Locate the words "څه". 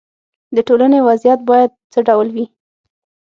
1.91-1.99